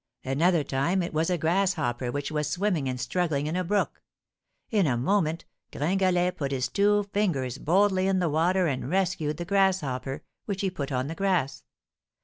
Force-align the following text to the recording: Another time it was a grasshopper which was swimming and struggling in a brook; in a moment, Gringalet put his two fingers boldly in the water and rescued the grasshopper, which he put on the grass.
Another 0.23 0.63
time 0.63 1.03
it 1.03 1.13
was 1.13 1.29
a 1.29 1.37
grasshopper 1.37 2.11
which 2.11 2.31
was 2.31 2.49
swimming 2.49 2.89
and 2.89 2.99
struggling 2.99 3.45
in 3.45 3.55
a 3.55 3.63
brook; 3.63 4.01
in 4.71 4.87
a 4.87 4.97
moment, 4.97 5.45
Gringalet 5.71 6.35
put 6.37 6.51
his 6.51 6.69
two 6.69 7.03
fingers 7.13 7.59
boldly 7.59 8.07
in 8.07 8.17
the 8.17 8.27
water 8.27 8.65
and 8.65 8.89
rescued 8.89 9.37
the 9.37 9.45
grasshopper, 9.45 10.23
which 10.45 10.61
he 10.61 10.71
put 10.71 10.91
on 10.91 11.05
the 11.05 11.13
grass. 11.13 11.63